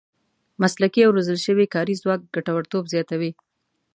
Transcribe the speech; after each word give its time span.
مسلکي 0.61 1.01
او 1.03 1.11
روزل 1.15 1.37
شوی 1.45 1.67
کاري 1.73 1.93
ځواک 2.01 2.21
ګټورتوب 2.35 2.83
زیاتوي. 2.93 3.31